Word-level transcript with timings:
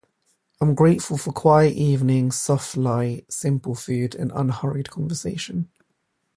I'm 0.59 0.73
grateful 0.73 1.15
for 1.15 1.31
quiet 1.31 1.73
evenings, 1.75 2.35
soft 2.35 2.75
light, 2.75 3.31
simple 3.31 3.75
food, 3.75 4.15
and 4.15 4.31
unhurried 4.33 4.89
conversation. 4.89 5.69